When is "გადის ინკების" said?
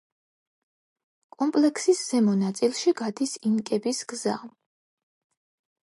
3.03-4.05